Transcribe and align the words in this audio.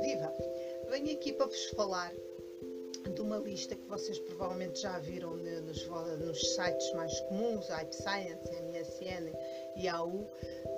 Viva! 0.00 0.34
Venho 0.90 1.12
aqui 1.12 1.32
para 1.32 1.46
vos 1.46 1.66
falar 1.76 2.12
de 3.14 3.20
uma 3.20 3.36
lista 3.36 3.76
que 3.76 3.86
vocês 3.86 4.18
provavelmente 4.18 4.80
já 4.80 4.98
viram 4.98 5.36
nos, 5.36 5.86
nos 6.18 6.54
sites 6.54 6.92
mais 6.94 7.20
comuns, 7.20 7.68
Hype 7.68 7.92
Science, 7.92 8.50
MSN 8.50 9.32
e 9.76 9.86
AU, 9.86 10.28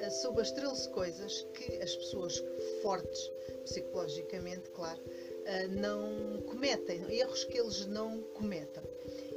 eh, 0.00 0.10
sobre 0.10 0.43
as 0.43 0.52
13 0.52 0.91
coisas 0.91 1.46
que 1.55 1.77
as 1.82 1.96
pessoas 1.96 2.45
fortes, 2.82 3.32
psicologicamente, 3.64 4.69
claro, 4.71 5.01
eh, 5.46 5.66
não 5.69 6.43
cometem, 6.43 7.11
erros 7.11 7.45
que 7.45 7.59
eles 7.59 7.87
não 7.87 8.21
cometem. 8.35 8.82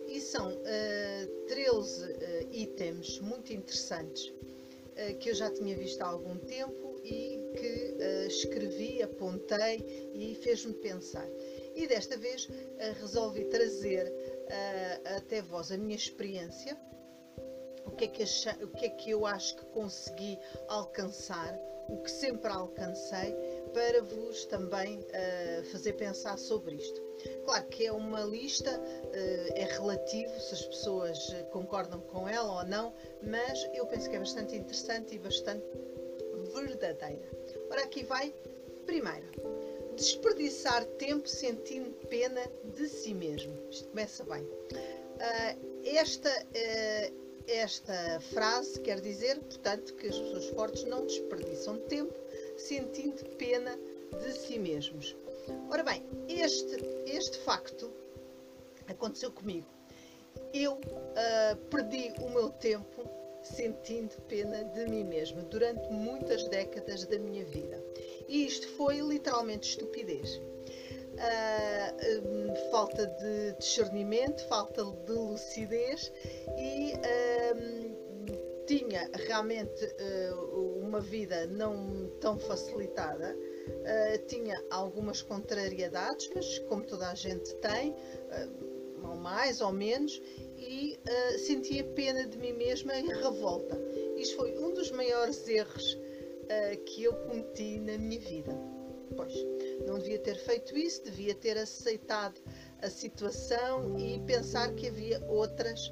E 0.10 0.20
são 0.22 0.54
uh, 0.54 1.28
13 1.48 2.04
uh, 2.04 2.16
itens 2.52 3.20
muito 3.20 3.52
interessantes 3.52 4.34
que 5.20 5.30
eu 5.30 5.36
já 5.36 5.52
tinha 5.52 5.76
visto 5.76 6.02
há 6.02 6.08
algum 6.08 6.38
tempo 6.38 7.00
e 7.04 7.40
que 7.56 7.96
uh, 7.96 8.28
escrevi, 8.28 9.02
apontei 9.02 10.12
e 10.14 10.36
fez-me 10.36 10.74
pensar. 10.74 11.28
E 11.76 11.88
desta 11.88 12.18
vez 12.18 12.48
resolvi 13.00 13.46
trazer 13.46 14.12
até 15.16 15.42
vós 15.44 15.72
a 15.72 15.78
minha 15.78 15.96
experiência, 15.96 16.76
o 17.86 17.92
que, 17.92 18.06
é 18.06 18.08
que 18.08 18.24
o 18.64 18.68
que 18.70 18.86
é 18.86 18.90
que 18.90 19.12
eu 19.12 19.26
acho 19.26 19.56
que 19.56 19.66
consegui 19.68 20.40
alcançar, 20.68 21.56
o 21.88 22.02
que 22.02 22.10
sempre 22.10 22.50
alcancei, 22.52 23.34
para 23.78 24.02
vos 24.02 24.44
também 24.46 25.06
fazer 25.72 25.94
pensar 25.94 26.36
sobre 26.40 26.78
isto. 26.78 27.00
Claro 27.46 27.66
que 27.66 27.86
é 27.86 27.92
uma 27.92 28.22
lista, 28.22 28.72
eh, 29.14 29.54
é 29.54 29.66
relativo 29.66 30.32
se 30.40 30.56
as 30.56 30.66
pessoas 30.66 31.30
eh, 31.32 31.44
concordam 31.52 32.00
com 32.02 32.28
ela 32.28 32.60
ou 32.62 32.66
não, 32.66 32.92
mas 33.22 33.70
eu 33.76 33.86
penso 33.86 34.10
que 34.10 34.16
é 34.16 34.20
bastante 34.20 34.56
interessante 34.56 35.14
e 35.14 35.20
bastante 35.20 35.64
verdadeira. 36.56 37.30
Ora, 37.70 37.84
aqui 37.84 38.04
vai. 38.04 38.34
Primeiro, 38.88 39.28
desperdiçar 39.96 40.84
tempo 40.98 41.30
sentindo 41.30 41.92
pena 42.08 42.42
de 42.76 42.88
si 42.88 43.14
mesmo. 43.14 43.56
Isto 43.70 43.90
começa 43.90 44.24
bem. 44.24 44.44
Eh, 45.20 45.56
esta, 45.86 46.32
esta 47.48 48.20
frase 48.34 48.80
quer 48.82 49.00
dizer, 49.02 49.40
portanto, 49.40 49.94
que 49.94 50.08
as 50.08 50.18
pessoas 50.18 50.46
fortes 50.48 50.84
não 50.86 51.06
desperdiçam 51.06 51.78
tempo 51.82 52.27
sentindo 52.58 53.24
pena 53.38 53.78
de 54.22 54.32
si 54.34 54.60
mesmos. 54.60 55.16
Ora 55.70 55.84
bem, 55.84 56.04
este, 56.28 56.76
este 57.06 57.38
facto 57.40 57.92
aconteceu 58.88 59.32
comigo. 59.32 59.68
Eu 60.54 60.74
uh, 60.74 61.56
perdi 61.70 62.14
o 62.22 62.30
meu 62.30 62.50
tempo 62.50 63.10
sentindo 63.44 64.20
pena 64.24 64.64
de 64.64 64.86
mim 64.90 65.04
mesma 65.04 65.42
durante 65.44 65.90
muitas 65.92 66.48
décadas 66.50 67.06
da 67.06 67.18
minha 67.18 67.46
vida. 67.46 67.82
E 68.28 68.46
isto 68.46 68.68
foi 68.70 69.00
literalmente 69.00 69.70
estupidez. 69.70 70.40
Uh, 71.18 72.28
um, 72.30 72.56
falta 72.70 73.08
de 73.08 73.54
discernimento, 73.58 74.46
falta 74.48 74.84
de 74.84 75.14
lucidez 75.14 76.12
e 76.58 76.94
uh, 76.94 77.87
tinha 78.68 79.10
realmente 79.14 79.84
uh, 79.86 80.80
uma 80.80 81.00
vida 81.02 81.48
não 81.48 82.12
tão 82.20 82.38
facilitada 82.38 83.36
Uh, 83.68 84.26
tinha 84.28 84.64
algumas 84.70 85.22
contrariedades, 85.22 86.30
mas 86.34 86.58
como 86.60 86.86
toda 86.86 87.10
a 87.10 87.16
gente 87.16 87.54
tem, 87.56 87.92
uh, 87.92 89.10
ou 89.10 89.16
mais 89.16 89.60
ou 89.60 89.74
menos, 89.74 90.22
e 90.58 90.98
sentia 91.38 91.84
pena 91.84 92.26
de 92.26 92.38
mim 92.38 92.54
mesma 92.54 92.96
e 92.96 93.08
revolta. 93.08 93.78
Isto 94.16 94.38
foi 94.38 94.58
um 94.58 94.74
dos 94.74 94.90
maiores 94.92 95.48
erros 95.48 95.98
que 96.86 97.04
eu 97.04 97.14
cometi 97.14 97.80
na 97.80 97.98
minha 97.98 98.20
vida. 98.20 98.52
Pois, 99.16 99.34
não 99.86 100.00
devia 100.00 100.20
ter 100.20 100.36
feito 100.36 100.76
isso, 100.78 101.04
devia 101.04 101.36
ter 101.36 101.58
aceitado 101.58 102.42
a 102.82 102.90
situação 102.90 103.98
e 104.00 104.20
pensar 104.22 104.74
que 104.74 104.88
havia 104.88 105.24
outras, 105.28 105.92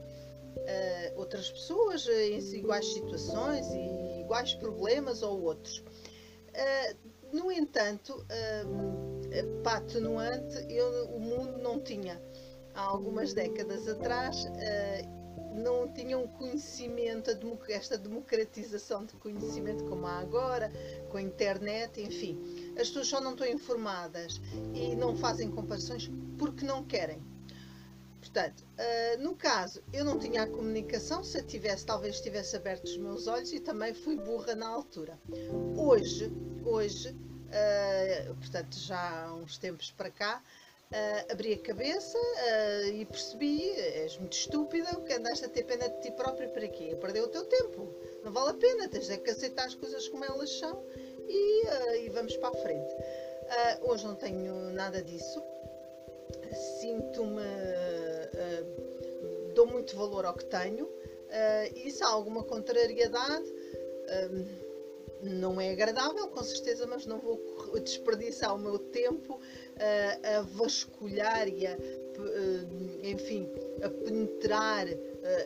outras 1.15 1.49
pessoas 1.49 2.07
em 2.07 2.39
iguais 2.55 2.85
situações 2.93 3.67
e 3.71 4.21
iguais 4.21 4.53
problemas 4.55 5.21
ou 5.21 5.41
outros. 5.41 5.83
No 7.35 7.51
entanto, 7.51 8.13
uh, 8.13 9.61
pá, 9.61 9.77
atenuante, 9.77 10.65
eu, 10.69 11.07
o 11.07 11.19
mundo 11.19 11.57
não 11.57 11.81
tinha, 11.81 12.21
há 12.73 12.81
algumas 12.81 13.33
décadas 13.33 13.87
atrás, 13.89 14.45
uh, 14.45 15.59
não 15.61 15.91
tinha 15.91 16.17
um 16.17 16.27
conhecimento, 16.27 17.31
esta 17.67 17.97
democratização 17.97 19.05
de 19.05 19.15
conhecimento 19.15 19.83
como 19.83 20.05
há 20.05 20.19
agora, 20.19 20.71
com 21.09 21.17
a 21.17 21.21
internet, 21.21 22.01
enfim. 22.01 22.39
As 22.79 22.87
pessoas 22.87 23.07
só 23.07 23.19
não 23.19 23.31
estão 23.31 23.47
informadas 23.47 24.39
e 24.73 24.95
não 24.95 25.13
fazem 25.15 25.51
comparações 25.51 26.09
porque 26.37 26.65
não 26.65 26.85
querem. 26.85 27.21
Portanto, 28.35 28.65
uh, 28.65 29.23
no 29.23 29.33
caso, 29.33 29.81
eu 29.93 30.03
não 30.03 30.19
tinha 30.19 30.43
a 30.43 30.47
comunicação, 30.47 31.23
se 31.23 31.41
tivesse, 31.43 31.85
talvez 31.85 32.19
tivesse 32.19 32.57
aberto 32.57 32.83
os 32.83 32.97
meus 32.97 33.27
olhos 33.27 33.53
e 33.53 33.61
também 33.61 33.93
fui 33.93 34.17
burra 34.17 34.53
na 34.53 34.67
altura. 34.67 35.17
Hoje, 35.77 36.29
hoje, 36.65 37.11
uh, 37.11 38.35
portanto, 38.35 38.77
já 38.77 39.23
há 39.23 39.33
uns 39.33 39.57
tempos 39.57 39.89
para 39.91 40.11
cá, 40.11 40.43
uh, 40.91 41.31
abri 41.31 41.53
a 41.53 41.59
cabeça 41.59 42.17
e 42.93 43.05
percebi, 43.05 43.69
és 43.69 44.17
muito 44.17 44.33
estúpida, 44.33 44.93
que 44.99 45.13
andaste 45.13 45.45
a 45.45 45.47
ter 45.47 45.63
pena 45.63 45.87
de 45.87 46.01
ti 46.01 46.11
própria 46.11 46.49
para 46.49 46.67
quê? 46.67 46.91
A 46.91 46.97
perder 46.97 47.21
o 47.21 47.29
teu 47.29 47.45
tempo. 47.45 47.87
Não 48.21 48.33
vale 48.33 48.49
a 48.49 48.53
pena, 48.55 48.89
tens 48.89 49.09
é 49.09 49.15
que 49.15 49.29
aceitar 49.29 49.65
as 49.65 49.75
coisas 49.75 50.09
como 50.09 50.25
elas 50.25 50.51
são 50.59 50.83
e, 51.25 51.67
e 52.03 52.09
vamos 52.09 52.35
para 52.35 52.49
a 52.49 52.61
frente. 52.61 52.93
hoje 53.83 54.05
não 54.05 54.15
tenho 54.15 54.71
nada 54.71 55.01
disso. 55.01 55.41
Sinto-me, 56.81 57.41
dou 59.53 59.67
muito 59.67 59.95
valor 59.95 60.25
ao 60.25 60.33
que 60.33 60.45
tenho 60.45 60.89
e 61.75 61.91
se 61.91 62.03
há 62.03 62.07
alguma 62.07 62.43
contrariedade, 62.43 63.45
não 65.21 65.59
é 65.59 65.71
agradável, 65.71 66.27
com 66.27 66.43
certeza, 66.43 66.85
mas 66.85 67.05
não 67.05 67.19
vou 67.19 67.39
desperdiçar 67.79 68.53
o 68.53 68.59
meu 68.59 68.77
tempo 68.77 69.39
a 70.37 70.41
vasculhar 70.41 71.47
e 71.47 71.65
a, 71.65 71.77
enfim, 73.01 73.49
a 73.81 73.89
penetrar 73.89 74.87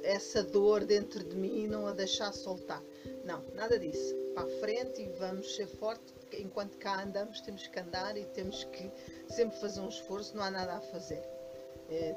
essa 0.04 0.44
dor 0.44 0.84
dentro 0.84 1.24
de 1.24 1.36
mim 1.36 1.64
e 1.64 1.68
não 1.68 1.88
a 1.88 1.94
deixar 1.94 2.34
soltar. 2.34 2.84
Não, 3.24 3.44
nada 3.54 3.80
disso. 3.80 4.16
Para 4.34 4.44
a 4.44 4.60
frente 4.60 5.02
e 5.02 5.08
vamos 5.18 5.56
ser 5.56 5.68
fortes. 5.68 6.14
Enquanto 6.34 6.78
cá 6.78 7.04
andamos, 7.04 7.42
temos 7.42 7.66
que 7.66 7.80
andar 7.80 8.16
e 8.18 8.26
temos 8.26 8.64
que 8.66 8.92
sempre 9.30 9.58
fazer 9.60 9.80
um 9.80 9.90
esforço, 9.90 10.36
não 10.36 10.44
há 10.44 10.52
nada 10.52 10.74
a 10.74 10.82
fazer. 10.82 11.24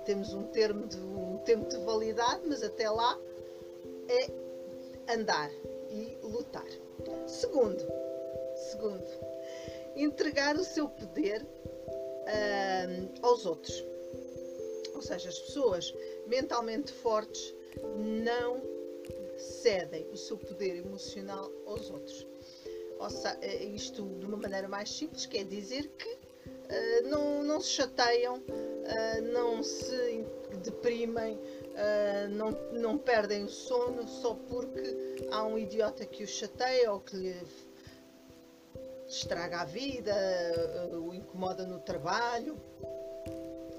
Temos 0.05 0.33
um 0.35 0.45
termo 0.45 0.87
de 0.87 0.99
um 0.99 1.39
tempo 1.39 1.69
de 1.69 1.79
validade, 1.79 2.43
mas 2.47 2.63
até 2.63 2.91
lá 2.91 3.19
é 4.09 5.13
andar 5.15 5.51
e 5.91 6.19
lutar. 6.23 6.67
Segundo, 7.27 7.85
segundo, 8.71 9.05
entregar 9.97 10.57
o 10.57 10.65
seu 10.65 10.89
poder 10.89 11.43
uh, 11.43 13.27
aos 13.27 13.47
outros. 13.47 13.85
Ou 14.95 15.03
seja, 15.03 15.29
as 15.29 15.39
pessoas 15.39 15.95
mentalmente 16.27 16.93
fortes 16.93 17.55
não 17.97 18.63
cedem 19.37 20.07
o 20.11 20.17
seu 20.17 20.37
poder 20.37 20.77
emocional 20.77 21.51
aos 21.67 21.91
outros. 21.91 22.27
Ou 22.99 23.11
seja, 23.11 23.39
é 23.43 23.65
isto 23.65 24.05
de 24.05 24.27
uma 24.27 24.37
maneira 24.37 24.69
mais 24.69 24.91
simples, 24.91 25.27
quer 25.27 25.45
dizer 25.45 25.89
que 25.99 26.22
uh, 26.71 27.09
não, 27.09 27.43
não 27.43 27.61
se 27.61 27.71
chateiam, 27.71 28.37
uh, 28.37 29.33
não 29.33 29.63
se 29.63 30.25
deprimem, 30.63 31.37
uh, 31.37 32.29
não, 32.31 32.51
não 32.73 32.99
perdem 32.99 33.45
o 33.45 33.49
sono 33.49 34.07
só 34.07 34.35
porque 34.49 35.27
há 35.31 35.45
um 35.45 35.59
idiota 35.59 36.05
que 36.05 36.25
o 36.25 36.27
chateia 36.27 36.93
ou 36.93 37.01
que 37.01 37.17
lhe 37.17 37.37
estraga 39.07 39.61
a 39.61 39.65
vida, 39.65 40.15
o 40.93 41.13
incomoda 41.13 41.67
no 41.67 41.81
trabalho, 41.81 42.57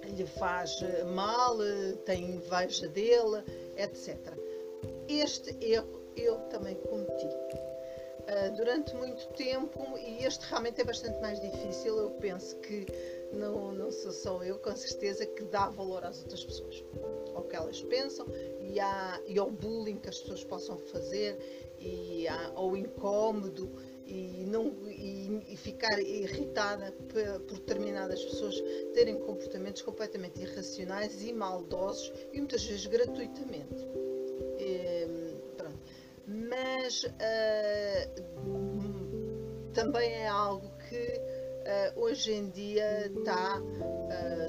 lhe 0.03 0.27
faz 0.27 0.79
mal, 1.15 1.57
tem 2.05 2.35
inveja 2.35 2.87
dele, 2.87 3.43
etc. 3.77 4.17
Este 5.07 5.57
erro 5.59 6.03
eu 6.15 6.37
também 6.49 6.75
cometi. 6.75 7.27
Uh, 8.23 8.55
durante 8.55 8.95
muito 8.95 9.27
tempo, 9.33 9.97
e 9.97 10.25
este 10.25 10.45
realmente 10.45 10.79
é 10.79 10.83
bastante 10.85 11.19
mais 11.19 11.41
difícil, 11.41 11.97
eu 11.97 12.11
penso 12.11 12.55
que 12.57 12.85
não, 13.33 13.73
não 13.73 13.91
sou 13.91 14.11
só 14.11 14.43
eu, 14.43 14.57
com 14.59 14.73
certeza, 14.75 15.25
que 15.25 15.43
dá 15.45 15.69
valor 15.69 16.05
às 16.05 16.21
outras 16.21 16.45
pessoas, 16.45 16.83
ao 17.35 17.43
que 17.43 17.55
elas 17.55 17.81
pensam 17.81 18.25
e, 18.61 18.79
há, 18.79 19.19
e 19.27 19.37
ao 19.37 19.51
bullying 19.51 19.97
que 19.97 20.07
as 20.07 20.19
pessoas 20.19 20.43
possam 20.45 20.77
fazer 20.77 21.37
e 21.79 22.27
há, 22.27 22.51
ao 22.55 22.77
incómodo 22.77 23.69
e, 24.05 24.45
não, 24.47 24.73
e, 24.87 25.41
e 25.49 25.57
ficar 25.57 25.99
irritada 25.99 26.91
por, 26.91 27.57
determinadas 27.57 28.23
pessoas 28.23 28.61
terem 28.93 29.17
comportamentos 29.19 29.81
completamente 29.81 30.41
irracionais 30.41 31.23
e 31.23 31.33
maldosos 31.33 32.13
e 32.31 32.37
muitas 32.37 32.63
vezes 32.63 32.85
gratuitamente. 32.85 33.87
E, 34.59 35.32
mas 36.33 37.03
uh, 37.03 37.09
também 39.73 40.11
é 40.11 40.27
algo 40.27 40.71
que 40.89 41.21
hoje 41.95 42.33
em 42.33 42.49
dia 42.49 43.07
está, 43.07 43.61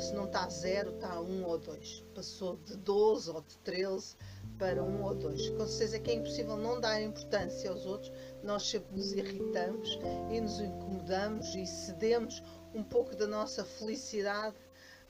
se 0.00 0.12
não 0.14 0.24
está 0.24 0.48
zero, 0.48 0.90
está 0.90 1.20
um 1.20 1.44
ou 1.44 1.56
dois. 1.58 2.04
Passou 2.12 2.56
de 2.56 2.76
12 2.76 3.30
ou 3.30 3.40
de 3.40 3.56
13 3.58 4.16
para 4.58 4.82
um 4.82 5.04
ou 5.04 5.14
dois. 5.14 5.48
Com 5.50 5.66
certeza 5.66 5.98
que 6.00 6.10
é 6.10 6.14
impossível 6.14 6.56
não 6.56 6.80
dar 6.80 7.00
importância 7.00 7.70
aos 7.70 7.86
outros, 7.86 8.12
nós 8.42 8.68
sempre 8.68 8.96
nos 8.96 9.12
irritamos 9.12 9.98
e 10.30 10.40
nos 10.40 10.60
incomodamos 10.60 11.54
e 11.54 11.66
cedemos 11.66 12.42
um 12.74 12.82
pouco 12.82 13.14
da 13.16 13.26
nossa 13.26 13.64
felicidade 13.64 14.56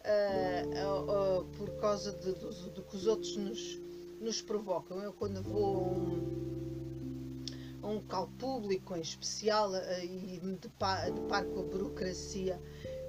uh, 0.05 0.69
uh, 0.69 1.41
uh, 1.41 1.45
por 1.57 1.71
causa 1.81 2.13
do, 2.13 2.83
que 2.83 2.97
os 2.97 3.07
outros 3.07 3.37
nos, 3.37 3.81
nos 4.21 4.43
provocam. 4.43 5.03
Eu, 5.03 5.13
quando 5.13 5.43
vou 5.43 5.65
a 5.65 5.79
um 5.79 6.34
local 8.05 8.29
público 8.39 8.95
em 8.97 9.01
especial 9.01 9.71
e 10.03 10.41
me 10.43 10.57
deparo 10.57 11.51
com 11.51 11.61
a 11.61 11.63
burocracia, 11.63 12.61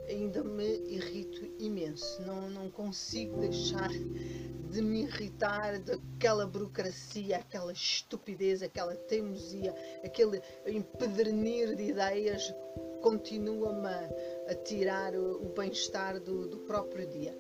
ainda 0.08 0.44
me 0.44 0.78
irrito 0.88 1.46
imenso. 1.60 2.22
Não, 2.22 2.50
não 2.50 2.70
consigo 2.70 3.40
deixar 3.40 3.90
de 3.90 4.82
me 4.82 5.04
irritar 5.04 5.80
daquela 5.80 6.48
burocracia, 6.48 7.38
aquela 7.38 7.72
estupidez, 7.72 8.64
aquela 8.64 8.96
teimosia, 8.96 9.74
aquele 10.04 10.42
empedernir 10.66 11.76
de 11.76 11.84
ideias 11.90 12.54
continua-me 13.02 13.88
a, 13.88 14.10
a, 14.52 14.56
tirar 14.56 15.14
o, 15.14 15.46
o 15.46 15.54
bem-estar 15.54 16.20
do, 16.20 16.48
do 16.48 16.58
próprio 16.60 17.08
dia. 17.08 17.38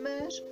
Mas 0.00 0.42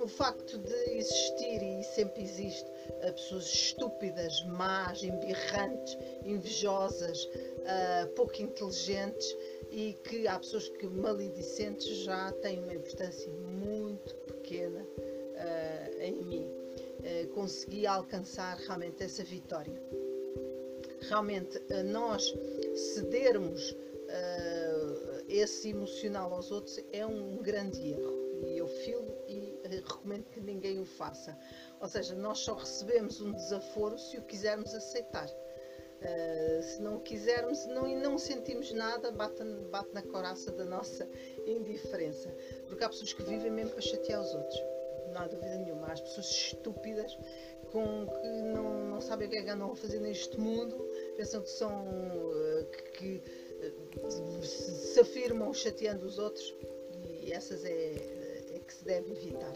o 0.00 0.08
facto 0.08 0.58
de 0.58 0.96
existir 0.96 1.62
e 1.62 1.82
sempre 1.82 2.22
existe 2.22 2.70
pessoas 3.12 3.46
estúpidas, 3.46 4.44
más, 4.44 5.02
embirrantes, 5.02 5.98
invejosas, 6.24 7.24
uh, 7.24 8.08
pouco 8.14 8.40
inteligentes 8.40 9.36
e 9.70 9.94
que 10.04 10.26
há 10.26 10.38
pessoas 10.38 10.68
que 10.68 10.86
maledicentes 10.86 11.86
já 11.98 12.32
têm 12.32 12.62
uma 12.62 12.74
importância 12.74 13.30
muito 13.32 14.14
pequena 14.26 14.80
uh, 14.80 16.00
em 16.00 16.22
mim. 16.24 16.46
Uh, 16.46 17.28
consegui 17.28 17.86
alcançar 17.86 18.56
realmente 18.58 19.02
essa 19.02 19.22
vitória. 19.24 19.80
Realmente, 21.08 21.60
nós 21.86 22.34
cedermos 22.74 23.74
esse 25.28 25.68
emocional 25.68 26.32
aos 26.34 26.50
outros 26.50 26.80
é 26.92 27.06
um 27.06 27.36
grande 27.36 27.90
erro. 27.90 28.12
E 28.46 28.58
eu 28.58 28.66
filo 28.66 29.17
recomendo 29.88 30.24
que 30.26 30.40
ninguém 30.40 30.80
o 30.80 30.84
faça. 30.84 31.36
Ou 31.80 31.88
seja, 31.88 32.14
nós 32.14 32.38
só 32.38 32.54
recebemos 32.54 33.20
um 33.20 33.32
desaforo 33.32 33.98
se 33.98 34.18
o 34.18 34.22
quisermos 34.22 34.74
aceitar. 34.74 35.28
Uh, 35.28 36.62
se 36.62 36.80
não 36.80 37.00
quisermos 37.00 37.66
não, 37.66 37.88
e 37.88 37.96
não 37.96 38.16
sentimos 38.18 38.72
nada, 38.72 39.10
bate, 39.10 39.42
bate 39.68 39.92
na 39.92 40.02
coraça 40.02 40.52
da 40.52 40.64
nossa 40.64 41.08
indiferença. 41.44 42.32
Porque 42.68 42.84
há 42.84 42.88
pessoas 42.88 43.12
que 43.12 43.22
vivem 43.24 43.50
mesmo 43.50 43.72
para 43.72 43.80
chatear 43.80 44.20
os 44.20 44.32
outros 44.32 44.60
não 45.12 45.22
há 45.22 45.26
dúvida 45.26 45.56
nenhuma. 45.56 45.88
As 45.88 46.00
pessoas 46.00 46.30
estúpidas 46.30 47.18
com, 47.70 48.06
que 48.06 48.28
não, 48.42 48.88
não 48.88 49.00
sabem 49.00 49.26
o 49.26 49.30
que 49.30 49.36
é 49.36 49.42
que 49.42 49.50
andam 49.50 49.72
a 49.72 49.76
fazer 49.76 50.00
neste 50.00 50.38
mundo, 50.38 50.76
pensam 51.16 51.42
que 51.42 51.50
são. 51.50 51.84
Eh, 52.34 52.64
que, 52.64 52.82
que 52.92 53.22
eh, 53.60 54.42
se 54.42 55.00
afirmam 55.00 55.52
chateando 55.52 56.06
os 56.06 56.18
outros 56.18 56.54
e 57.22 57.32
essas 57.32 57.64
é, 57.64 57.92
é 58.54 58.58
que 58.58 58.72
se 58.72 58.84
deve 58.84 59.12
evitar. 59.12 59.52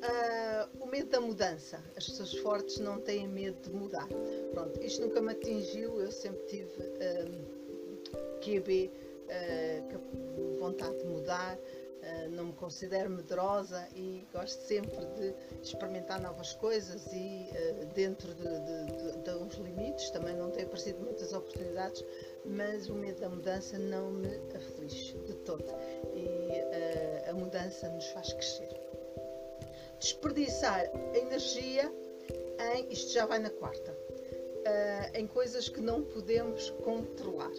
Uh, 0.00 0.82
o 0.84 0.86
medo 0.86 1.10
da 1.10 1.20
mudança. 1.20 1.82
As 1.96 2.08
pessoas 2.08 2.34
fortes 2.38 2.78
não 2.78 3.00
têm 3.00 3.28
medo 3.28 3.60
de 3.68 3.76
mudar. 3.76 4.08
Pronto, 4.52 4.82
isto 4.82 5.02
nunca 5.02 5.20
me 5.20 5.32
atingiu, 5.32 6.00
eu 6.00 6.10
sempre 6.10 6.42
tive 6.46 6.82
um, 7.28 8.40
QB, 8.40 8.90
uh, 9.28 10.58
vontade 10.58 10.98
de 10.98 11.04
mudar. 11.04 11.58
Eh, 12.02 12.28
não 12.28 12.46
me 12.46 12.52
considero 12.54 13.10
medrosa 13.10 13.86
e 13.94 14.26
gosto 14.32 14.58
sempre 14.62 15.04
de 15.16 15.34
experimentar 15.62 16.20
novas 16.20 16.54
coisas 16.54 17.06
e 17.12 17.50
uh, 17.50 17.86
dentro 17.94 18.34
de, 18.34 18.42
de, 18.42 18.86
de, 18.86 19.18
de, 19.18 19.30
uns 19.32 19.54
limites, 19.56 20.10
também 20.10 20.34
não 20.34 20.50
tenho 20.50 20.66
aparecido 20.66 20.98
muitas 21.00 21.32
oportunidades, 21.34 22.02
mas 22.46 22.88
o 22.88 22.94
medo 22.94 23.20
da 23.20 23.28
mudança 23.28 23.78
não 23.78 24.12
me 24.12 24.34
aflige 24.54 25.18
de 25.18 25.34
todo 25.44 25.64
e 26.14 26.26
uh, 26.26 27.30
a 27.30 27.34
mudança 27.34 27.88
nos 27.90 28.06
faz 28.08 28.32
crescer. 28.32 28.79
Desperdiçar 30.00 30.90
energia 31.14 31.92
em, 32.74 32.92
isto 32.92 33.12
já 33.12 33.26
vai 33.26 33.38
na 33.38 33.50
quarta, 33.50 33.96
em 35.14 35.26
coisas 35.26 35.68
que 35.68 35.80
não 35.80 36.02
podemos 36.02 36.70
controlar. 36.82 37.52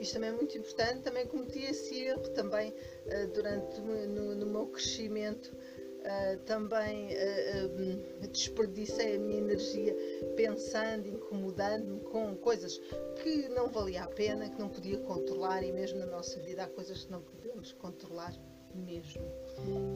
Isto 0.00 0.14
também 0.14 0.30
é 0.30 0.32
muito 0.32 0.56
importante. 0.56 1.02
Também 1.02 1.26
cometi 1.26 1.62
esse 1.62 2.04
erro 2.04 2.26
também 2.30 2.70
uh, 2.70 3.28
durante 3.34 3.80
no, 3.80 4.34
no, 4.34 4.46
meu 4.46 4.66
crescimento. 4.66 5.54
Uh, 6.00 6.38
também 6.46 7.08
uh, 7.08 8.26
desperdicei 8.28 9.16
a 9.16 9.18
minha 9.18 9.36
energia 9.36 9.94
pensando, 10.34 11.06
incomodando-me 11.06 12.00
com 12.00 12.34
coisas 12.36 12.80
que 13.22 13.50
não 13.50 13.68
valia 13.68 14.04
a 14.04 14.06
pena, 14.06 14.48
que 14.48 14.58
não 14.58 14.70
podia 14.70 14.96
controlar 15.00 15.62
e 15.62 15.70
mesmo 15.70 15.98
na 15.98 16.06
nossa 16.06 16.40
vida 16.40 16.64
há 16.64 16.68
coisas 16.68 17.04
que 17.04 17.12
não 17.12 17.20
podemos 17.20 17.72
controlar 17.72 18.34
mesmo. 18.74 19.22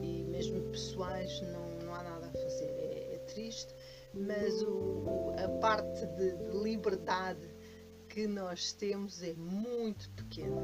E 0.03 0.23
mesmo 0.25 0.61
pessoais 0.69 1.41
não, 1.41 1.64
triste, 3.35 3.75
mas 4.13 4.63
o, 4.63 5.33
a 5.37 5.49
parte 5.59 6.05
de, 6.05 6.31
de 6.37 6.57
liberdade 6.57 7.53
que 8.07 8.27
nós 8.27 8.71
temos 8.71 9.21
é 9.21 9.33
muito 9.33 10.09
pequena. 10.11 10.61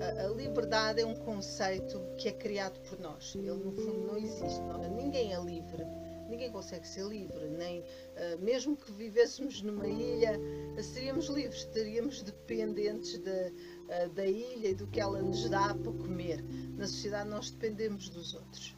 A, 0.00 0.26
a, 0.26 0.28
liberdade 0.28 1.00
é 1.00 1.06
um 1.06 1.16
conceito 1.16 2.00
que 2.16 2.28
é 2.28 2.32
criado 2.32 2.78
por 2.88 3.00
nós. 3.00 3.34
Ele, 3.34 3.50
no 3.50 3.72
fundo, 3.72 4.06
não 4.06 4.16
existe. 4.16 4.60
Não, 4.60 4.78
ninguém 4.94 5.34
é 5.34 5.40
livre. 5.40 5.84
Ninguém 6.30 6.52
consegue 6.52 6.86
ser 6.86 7.04
livre. 7.06 7.48
Nem, 7.48 7.80
uh, 7.80 8.38
mesmo 8.40 8.76
que 8.76 8.92
vivêssemos 8.92 9.60
numa 9.60 9.88
ilha, 9.88 10.38
seríamos 10.80 11.26
livres. 11.26 11.62
Estaríamos 11.62 12.22
dependentes 12.22 13.18
da, 13.18 14.04
uh, 14.04 14.08
da 14.10 14.24
ilha 14.24 14.68
e 14.68 14.74
do 14.74 14.86
que 14.86 15.00
ela 15.00 15.20
nos 15.20 15.50
dá 15.50 15.74
para 15.74 15.92
comer. 15.92 16.44
Na 16.76 16.86
sociedade, 16.86 17.28
nós 17.28 17.50
dependemos 17.50 18.08
dos 18.08 18.34
outros. 18.34 18.77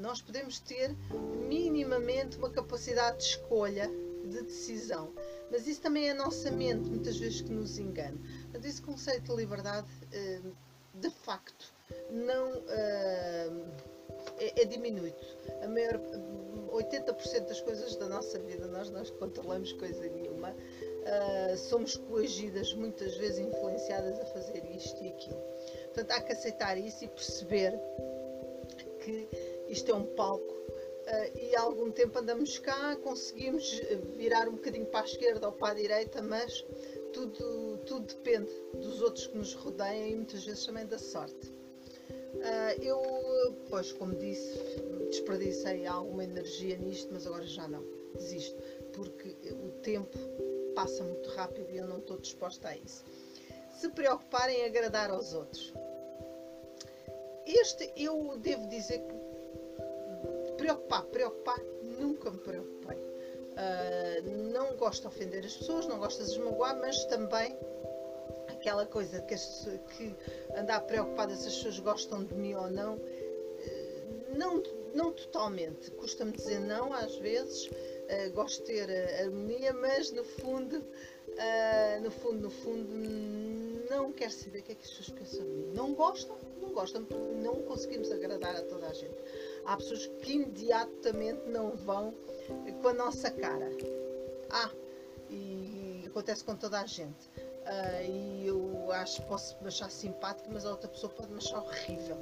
Nós 0.00 0.22
podemos 0.22 0.58
ter 0.60 0.94
minimamente 1.48 2.36
uma 2.38 2.50
capacidade 2.50 3.18
de 3.18 3.24
escolha, 3.24 3.90
de 4.24 4.42
decisão 4.42 5.12
mas 5.50 5.66
isso 5.66 5.80
também 5.80 6.08
é 6.08 6.10
a 6.10 6.14
nossa 6.14 6.50
mente, 6.50 6.88
muitas 6.88 7.16
vezes, 7.16 7.40
que 7.40 7.50
nos 7.50 7.78
engana. 7.78 8.18
Mas 8.52 8.64
esse 8.64 8.82
conceito 8.82 9.34
de 9.34 9.36
liberdade, 9.36 9.86
eh, 10.12 10.40
de 10.94 11.10
facto, 11.10 11.72
não 12.10 12.52
eh, 12.68 13.50
é, 14.38 14.62
é 14.62 14.64
diminuto. 14.64 15.24
A 15.62 15.68
maior 15.68 16.00
80% 16.72 17.46
das 17.46 17.60
coisas 17.60 17.96
da 17.96 18.08
nossa 18.08 18.38
vida 18.40 18.66
nós 18.66 18.90
não 18.90 19.04
controlamos 19.18 19.72
coisa 19.74 20.06
nenhuma. 20.08 20.54
Somos 21.56 21.96
coagidas, 21.96 22.74
muitas 22.74 23.16
vezes 23.16 23.38
influenciadas 23.38 24.18
a 24.18 24.26
fazer 24.26 24.64
isto 24.74 25.04
e 25.04 25.08
aquilo. 25.08 25.40
Portanto, 25.94 26.10
há 26.10 26.20
que 26.20 26.32
aceitar 26.32 26.76
isso 26.76 27.04
e 27.04 27.08
perceber 27.08 27.78
que 29.04 29.28
isto 29.68 29.90
é 29.90 29.94
um 29.94 30.06
palco 30.14 30.56
Uh, 31.06 31.38
e 31.38 31.54
há 31.54 31.60
algum 31.60 31.88
tempo 31.92 32.18
andamos 32.18 32.58
cá, 32.58 32.96
conseguimos 32.96 33.80
virar 34.16 34.48
um 34.48 34.56
bocadinho 34.56 34.86
para 34.86 35.02
a 35.02 35.04
esquerda 35.04 35.46
ou 35.46 35.52
para 35.52 35.70
a 35.70 35.74
direita, 35.74 36.20
mas 36.20 36.66
tudo, 37.12 37.78
tudo 37.86 38.06
depende 38.06 38.50
dos 38.74 39.00
outros 39.00 39.28
que 39.28 39.38
nos 39.38 39.54
rodeiam 39.54 40.08
e 40.08 40.16
muitas 40.16 40.44
vezes 40.44 40.66
também 40.66 40.84
da 40.84 40.98
sorte. 40.98 41.48
Uh, 41.48 42.82
eu, 42.82 43.56
pois, 43.70 43.92
como 43.92 44.16
disse, 44.16 44.58
desperdicei 45.08 45.86
alguma 45.86 46.24
energia 46.24 46.76
nisto, 46.76 47.08
mas 47.12 47.24
agora 47.24 47.46
já 47.46 47.68
não, 47.68 47.84
desisto, 48.14 48.60
porque 48.92 49.28
o 49.52 49.70
tempo 49.82 50.18
passa 50.74 51.04
muito 51.04 51.30
rápido 51.30 51.70
e 51.70 51.76
eu 51.76 51.86
não 51.86 51.98
estou 51.98 52.18
disposta 52.18 52.66
a 52.66 52.76
isso. 52.76 53.04
Se 53.78 53.88
preocupar 53.90 54.50
em 54.50 54.64
agradar 54.64 55.10
aos 55.10 55.32
outros. 55.34 55.72
Este 57.46 57.92
eu 57.96 58.36
devo 58.38 58.68
dizer 58.68 58.98
que 58.98 59.25
preocupar, 60.66 61.02
preocupar, 61.04 61.60
nunca 62.00 62.30
me 62.30 62.38
preocupei. 62.38 62.96
Uh, 62.96 64.52
não 64.52 64.76
gosto 64.76 65.02
de 65.02 65.06
ofender 65.06 65.44
as 65.44 65.56
pessoas, 65.56 65.86
não 65.86 65.98
gosto 65.98 66.24
de 66.24 66.30
esmagoar, 66.32 66.76
mas 66.80 67.04
também 67.04 67.56
aquela 68.48 68.84
coisa 68.84 69.20
que, 69.22 69.34
as, 69.34 69.68
que 69.96 70.14
andar 70.56 70.80
preocupada 70.80 71.34
se 71.36 71.46
as 71.46 71.54
pessoas 71.54 71.78
gostam 71.78 72.24
de 72.24 72.34
mim 72.34 72.54
ou 72.54 72.68
não, 72.68 72.96
uh, 72.96 74.36
não, 74.36 74.60
não 74.92 75.12
totalmente. 75.12 75.90
Custa-me 75.92 76.32
dizer 76.32 76.58
não 76.58 76.92
às 76.92 77.14
vezes, 77.16 77.66
uh, 77.66 78.32
gosto 78.34 78.64
de 78.64 78.72
ter 78.72 78.90
harmonia, 79.22 79.72
mas 79.72 80.10
no 80.10 80.24
fundo, 80.24 80.84
no 82.02 82.10
fundo, 82.10 82.40
no 82.40 82.50
fundo, 82.50 82.88
não 83.88 84.10
quero 84.12 84.32
saber 84.32 84.60
o 84.60 84.62
que 84.62 84.72
é 84.72 84.74
que 84.74 84.84
as 84.84 84.90
pessoas 84.90 85.18
pensam 85.20 85.44
de 85.44 85.50
mim. 85.52 85.72
Não 85.74 85.94
gostam, 85.94 86.36
não 86.60 86.70
gostam, 86.70 87.04
porque 87.04 87.34
não 87.36 87.54
conseguimos 87.62 88.10
agradar 88.10 88.56
a 88.56 88.62
toda 88.62 88.88
a 88.88 88.92
gente 88.92 89.14
há 89.66 89.76
pessoas 89.76 90.06
que 90.22 90.32
imediatamente 90.32 91.48
não 91.48 91.76
vão 91.76 92.14
com 92.80 92.88
a 92.88 92.94
nossa 92.94 93.30
cara. 93.30 93.70
Ah, 94.50 94.70
e 95.30 96.04
acontece 96.06 96.44
com 96.44 96.54
toda 96.56 96.80
a 96.80 96.86
gente. 96.86 97.28
Uh, 97.66 98.08
e 98.08 98.46
eu 98.46 98.92
acho 98.92 99.20
que 99.20 99.28
posso 99.28 99.56
me 99.60 99.66
achar 99.66 99.90
simpática, 99.90 100.48
mas 100.52 100.64
a 100.64 100.70
outra 100.70 100.88
pessoa 100.88 101.12
pode 101.12 101.30
me 101.32 101.38
achar 101.38 101.58
horrível 101.58 102.16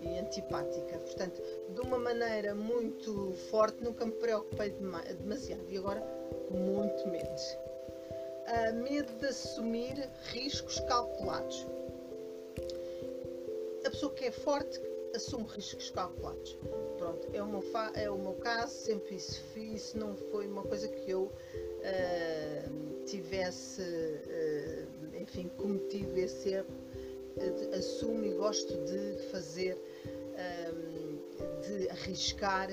e 0.00 0.18
antipática. 0.18 0.98
Portanto, 0.98 1.42
de 1.70 1.80
uma 1.80 1.98
maneira 1.98 2.54
muito 2.54 3.32
forte, 3.50 3.82
nunca 3.82 4.06
me 4.06 4.12
preocupei 4.12 4.70
demasiado 4.70 5.64
e 5.68 5.76
agora 5.76 6.00
muito 6.48 7.08
menos. 7.08 7.42
Uh, 8.46 8.74
medo 8.84 9.12
de 9.14 9.26
assumir 9.26 10.08
riscos 10.26 10.78
calculados. 10.80 11.66
A 13.84 13.90
pessoa 13.90 14.12
que 14.14 14.26
é 14.26 14.30
forte 14.30 14.80
assume 15.14 15.46
riscos 15.48 15.90
calculados. 15.90 16.58
Pronto, 16.98 17.28
é 17.32 17.42
o 17.42 17.46
meu, 17.46 17.62
é 17.94 18.10
o 18.10 18.18
meu 18.18 18.34
caso, 18.34 18.74
sempre 18.74 19.16
isso 19.16 19.42
fiz, 19.52 19.94
não 19.94 20.16
foi 20.16 20.46
uma 20.46 20.62
coisa 20.62 20.88
que 20.88 21.10
eu 21.10 21.24
uh, 21.24 23.04
tivesse, 23.04 23.82
uh, 23.82 25.16
enfim, 25.20 25.48
cometido 25.56 26.18
esse 26.18 26.50
erro. 26.50 26.84
Assumo 27.76 28.24
e 28.24 28.32
gosto 28.34 28.72
de 28.84 29.18
fazer, 29.32 29.76
de 31.66 31.88
arriscar 31.90 32.68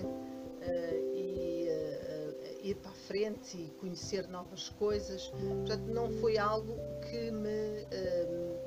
e 1.15 1.67
ir 2.63 2.75
para 2.75 2.91
a 2.91 2.93
frente 2.93 3.57
e 3.57 3.71
conhecer 3.79 4.27
novas 4.27 4.69
coisas. 4.69 5.29
Portanto, 5.29 5.85
não 5.87 6.11
foi 6.19 6.37
algo 6.37 6.77
que 7.09 7.31
me 7.31 7.87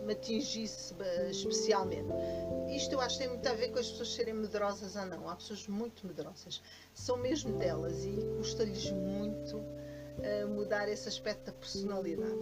me 0.05 0.13
atingisse 0.13 0.95
especialmente. 1.31 2.09
Isto 2.69 2.95
eu 2.95 3.01
acho 3.01 3.17
que 3.17 3.25
tem 3.25 3.33
muito 3.33 3.49
a 3.49 3.55
ver 3.55 3.71
com 3.71 3.79
as 3.79 3.89
pessoas 3.89 4.13
serem 4.13 4.35
medrosas 4.35 4.97
ou 4.97 5.07
não. 5.07 5.29
Há 5.29 5.37
pessoas 5.37 5.67
muito 5.67 6.07
medrosas, 6.07 6.63
são 6.93 7.17
mesmo 7.17 7.57
delas 7.59 8.05
e 8.05 8.17
custa-lhes 8.37 8.91
muito 8.91 9.57
uh, 9.57 10.49
mudar 10.49 10.89
esse 10.89 11.09
aspecto 11.09 11.47
da 11.47 11.53
personalidade. 11.53 12.41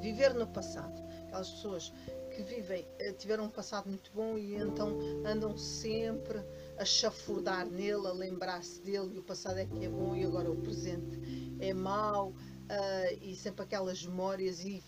Viver 0.00 0.34
no 0.34 0.46
passado. 0.46 1.00
Aquelas 1.26 1.50
pessoas 1.50 1.92
que 2.34 2.42
vivem, 2.42 2.82
uh, 2.82 3.12
tiveram 3.14 3.44
um 3.44 3.50
passado 3.50 3.88
muito 3.88 4.10
bom 4.12 4.36
e 4.36 4.56
então 4.56 4.98
andam 5.24 5.56
sempre 5.56 6.42
a 6.78 6.84
chafurdar 6.84 7.66
nele, 7.66 8.06
a 8.06 8.12
lembrar-se 8.12 8.80
dele 8.80 9.14
e 9.14 9.18
o 9.18 9.22
passado 9.22 9.58
é 9.58 9.66
que 9.66 9.84
é 9.84 9.88
bom 9.88 10.16
e 10.16 10.24
agora 10.24 10.50
o 10.50 10.56
presente 10.56 11.20
é 11.60 11.72
mau 11.72 12.30
uh, 12.30 13.18
e 13.20 13.36
sempre 13.36 13.62
aquelas 13.62 14.04
memórias 14.04 14.64
e 14.64 14.82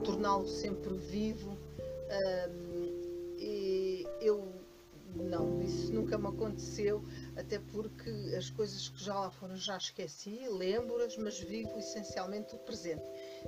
torná-lo 0.00 0.46
sempre 0.46 0.94
vivo. 0.94 1.56
Um, 2.50 3.00
e 3.38 4.06
eu 4.20 4.52
não, 5.16 5.60
isso 5.62 5.92
nunca 5.92 6.16
me 6.18 6.28
aconteceu, 6.28 7.02
até 7.36 7.58
porque 7.72 8.10
as 8.36 8.50
coisas 8.50 8.88
que 8.88 9.02
já 9.02 9.14
lá 9.14 9.30
foram 9.30 9.56
já 9.56 9.76
esqueci, 9.76 10.46
lembro-as, 10.48 11.16
mas 11.16 11.38
vivo 11.38 11.78
essencialmente 11.78 12.54
o 12.54 12.58
presente 12.58 13.04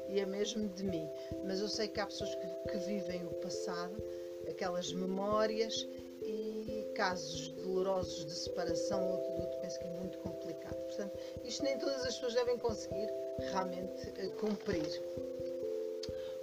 e 0.09 0.19
é 0.19 0.27
mesmo 0.27 0.69
de 0.69 0.85
mim. 0.85 1.09
Mas 1.45 1.61
eu 1.61 1.69
sei 1.69 1.89
que 1.89 2.01
há 2.01 2.07
pessoas 2.07 2.35
que, 2.35 2.71
que 2.71 2.79
vivem 2.79 3.27
o 3.27 3.35
passado, 3.35 4.03
aquelas 4.49 4.93
memórias 4.93 5.87
e 6.23 6.91
casos 6.95 7.49
dolorosos 7.63 8.27
de 8.27 8.33
separação 8.33 9.11
ou 9.11 9.21
de 9.21 9.41
luto, 9.41 9.59
penso 9.61 9.79
que 9.79 9.85
é 9.85 9.91
muito 9.91 10.19
complicado. 10.19 10.77
Portanto, 10.87 11.19
isto 11.45 11.63
nem 11.65 11.79
todas 11.79 12.03
as 12.05 12.15
pessoas 12.15 12.35
devem 12.35 12.59
conseguir 12.59 13.09
realmente 13.51 14.09
uh, 14.09 14.31
cumprir 14.33 14.87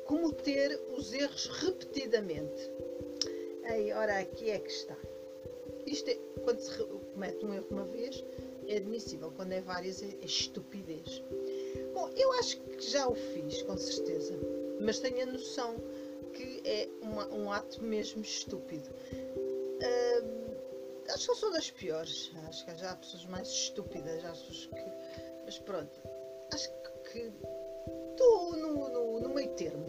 cometer 0.10 0.82
os 0.98 1.14
erros 1.14 1.46
repetidamente. 1.46 2.72
Aí, 3.66 3.94
ora, 3.94 4.18
aqui 4.18 4.50
é 4.50 4.58
que 4.58 4.72
está. 4.72 4.98
Isto 5.86 6.10
é, 6.10 6.16
quando 6.42 6.60
se 6.60 6.84
comete 7.14 7.46
um 7.46 7.54
erro 7.54 7.68
uma 7.70 7.86
vez, 7.86 8.26
é 8.68 8.78
admissível. 8.78 9.32
Quando 9.36 9.52
é 9.52 9.62
várias, 9.62 10.02
é, 10.02 10.08
é 10.08 10.26
estupidez. 10.26 11.22
Bom, 11.94 12.10
eu 12.18 12.32
acho 12.34 12.60
que 12.60 12.90
já 12.90 13.08
o 13.08 13.14
fiz, 13.14 13.62
com 13.62 13.78
certeza. 13.78 14.34
Mas 14.82 14.98
tenho 15.00 15.22
a 15.22 15.26
noção 15.28 15.76
que 16.34 16.60
é 16.66 16.90
uma, 17.04 17.28
um 17.28 17.52
ato 17.52 17.84
mesmo 17.84 18.24
estúpido. 18.24 18.90
Uh, 19.14 20.56
acho 21.14 21.26
que 21.26 21.32
eu 21.32 21.36
sou 21.36 21.52
das 21.52 21.70
piores. 21.70 22.32
Acho 22.48 22.66
que 22.66 22.76
já 22.78 22.92
há 22.94 22.96
pessoas 22.96 23.26
mais 23.28 23.48
estúpidas. 23.48 24.26
Há 24.26 24.30
pessoas 24.30 24.66
que. 24.66 24.86
Mas 25.46 25.60
pronto. 25.60 26.02
Acho 26.52 26.68
que 27.12 27.32
estou 28.12 28.56
no, 28.58 28.90
no, 28.90 29.20
no 29.20 29.30
meio 29.30 29.50
termo. 29.52 29.86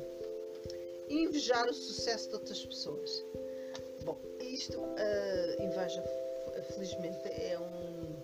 Invejar 1.08 1.68
o 1.68 1.74
sucesso 1.74 2.28
de 2.28 2.34
outras 2.34 2.64
pessoas. 2.64 3.24
Bom, 4.04 4.18
isto, 4.40 4.78
uh, 4.78 5.62
inveja, 5.62 6.02
felizmente, 6.72 7.28
é 7.28 7.58
um, 7.58 8.16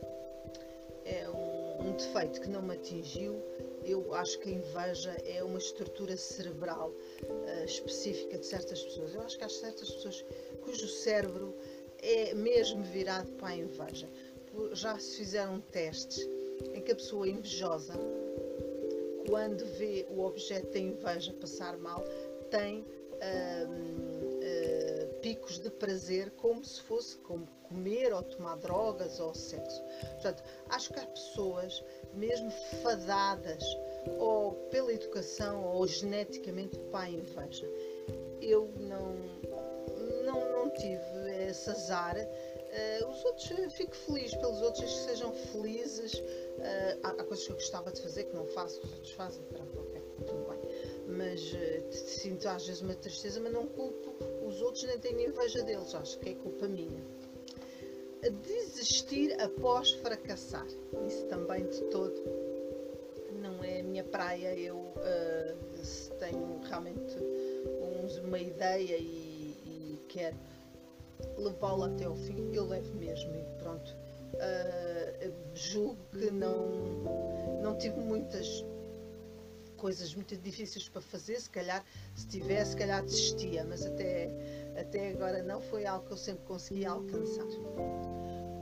é 1.04 1.28
um, 1.28 1.88
um 1.88 1.92
defeito 1.96 2.40
que 2.40 2.48
não 2.48 2.62
me 2.62 2.74
atingiu. 2.74 3.42
Eu 3.84 4.14
acho 4.14 4.38
que 4.40 4.50
a 4.50 4.52
inveja 4.52 5.16
é 5.24 5.42
uma 5.42 5.58
estrutura 5.58 6.16
cerebral 6.16 6.90
uh, 6.90 7.64
específica 7.64 8.38
de 8.38 8.46
certas 8.46 8.82
pessoas. 8.82 9.14
Eu 9.14 9.22
acho 9.22 9.38
que 9.38 9.44
há 9.44 9.48
certas 9.48 9.90
pessoas 9.90 10.24
cujo 10.64 10.88
cérebro 10.88 11.54
é 11.98 12.34
mesmo 12.34 12.82
virado 12.82 13.30
para 13.32 13.48
a 13.48 13.56
inveja. 13.56 14.08
Já 14.72 14.98
se 14.98 15.16
fizeram 15.16 15.60
testes 15.60 16.26
em 16.72 16.80
que 16.80 16.92
a 16.92 16.96
pessoa 16.96 17.28
invejosa 17.28 17.94
quando 19.28 19.64
vê 19.78 20.06
o 20.10 20.20
objeto 20.20 20.72
da 20.72 20.78
inveja 20.78 21.32
passar 21.34 21.76
mal, 21.78 22.02
tem 22.50 22.80
hum, 22.80 23.72
hum, 23.72 24.26
picos 25.20 25.58
de 25.58 25.70
prazer 25.70 26.30
como 26.32 26.64
se 26.64 26.80
fosse 26.82 27.16
como 27.18 27.46
comer 27.68 28.12
ou 28.12 28.22
tomar 28.22 28.56
drogas 28.56 29.18
ou 29.18 29.34
sexo. 29.34 29.82
Portanto, 30.12 30.42
acho 30.68 30.92
que 30.92 31.00
há 31.00 31.06
pessoas 31.06 31.84
mesmo 32.14 32.50
fadadas 32.82 33.64
ou 34.18 34.52
pela 34.70 34.92
educação 34.92 35.64
ou 35.64 35.86
geneticamente 35.86 36.78
para 36.90 37.06
a 37.06 37.10
inveja. 37.10 37.68
Eu 38.40 38.70
não, 38.78 39.16
não, 40.24 40.52
não 40.52 40.70
tive 40.70 41.48
esse 41.48 41.68
azar. 41.70 42.16
Uh, 42.76 43.08
os 43.08 43.24
outros, 43.24 43.74
fico 43.74 43.96
feliz 43.96 44.34
pelos 44.34 44.60
outros, 44.60 44.84
que 44.84 44.98
sejam 44.98 45.32
felizes, 45.32 46.22
Uh, 46.56 46.98
há, 47.02 47.10
há, 47.10 47.24
coisas 47.24 47.44
que 47.44 47.52
eu 47.52 47.56
gostava 47.56 47.92
de 47.92 48.00
fazer 48.00 48.24
que 48.24 48.34
não 48.34 48.46
faço, 48.46 48.80
os 48.82 48.92
outros 48.92 49.12
fazem, 49.12 49.42
pronto, 49.44 49.78
ok, 49.78 50.02
tudo 50.26 50.48
bem. 50.48 50.58
Mas 51.06 51.52
uh, 51.52 51.92
sinto 51.92 52.48
às 52.48 52.66
vezes 52.66 52.80
uma 52.80 52.94
tristeza, 52.94 53.38
mas 53.40 53.52
não 53.52 53.66
culpo 53.66 54.14
os 54.46 54.62
outros, 54.62 54.84
nem 54.84 54.98
tenho 54.98 55.20
inveja 55.20 55.62
deles, 55.62 55.94
acho 55.94 56.18
que 56.18 56.30
é 56.30 56.34
culpa 56.34 56.66
minha. 56.66 57.04
Desistir 58.42 59.38
após 59.40 59.92
fracassar, 59.92 60.66
isso 61.06 61.26
também 61.26 61.66
de 61.66 61.80
todo 61.90 62.22
não 63.34 63.62
é 63.62 63.80
a 63.80 63.82
minha 63.82 64.02
praia. 64.02 64.58
Eu 64.58 64.78
uh, 64.78 66.16
tenho 66.18 66.58
realmente 66.62 67.16
uns, 68.02 68.16
uma 68.18 68.38
ideia 68.38 68.96
e, 68.96 69.54
e 69.64 70.00
quero 70.08 70.36
levá-la 71.36 71.86
até 71.86 72.04
ao 72.04 72.16
fim, 72.16 72.50
eu 72.52 72.66
levo 72.66 72.94
mesmo 72.94 73.34
e 73.34 73.44
pronto 73.58 73.96
Uh, 74.34 75.32
julgo 75.54 75.96
que 76.12 76.30
não, 76.30 76.68
não 77.62 77.78
tive 77.78 77.98
muitas 78.00 78.64
coisas 79.76 80.14
muito 80.14 80.36
difíceis 80.36 80.88
para 80.88 81.00
fazer, 81.00 81.40
se 81.40 81.48
calhar 81.48 81.84
se 82.14 82.26
tivesse, 82.26 82.72
se 82.72 82.76
calhar 82.76 83.02
desistia, 83.02 83.64
mas 83.64 83.84
até, 83.86 84.28
até 84.78 85.10
agora 85.10 85.42
não 85.42 85.60
foi 85.60 85.86
algo 85.86 86.06
que 86.06 86.12
eu 86.12 86.16
sempre 86.16 86.44
consegui 86.46 86.84
alcançar. 86.84 87.46